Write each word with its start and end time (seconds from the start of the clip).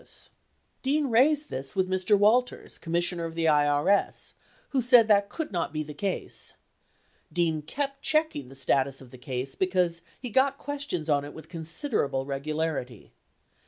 1207 0.03 0.33
Dean 0.81 1.11
raised 1.11 1.49
this 1.51 1.75
with 1.75 1.87
Mr. 1.87 2.17
Walters 2.17 2.79
(Commissioner 2.79 3.25
of 3.25 3.35
the 3.35 3.45
IRS) 3.45 4.33
who 4.69 4.81
said 4.81 5.07
that 5.07 5.29
could 5.29 5.51
not 5.51 5.71
be 5.71 5.83
the 5.83 5.93
case. 5.93 6.55
Dean 7.31 7.61
kept 7.61 8.01
checking 8.01 8.49
the 8.49 8.55
status 8.55 8.99
of 8.99 9.11
the 9.11 9.19
case, 9.19 9.53
because 9.53 10.01
he 10.19 10.31
"got 10.31 10.57
questions 10.57 11.07
on 11.07 11.23
it 11.23 11.35
with 11.35 11.49
considerable 11.49 12.25
regularity." 12.25 13.13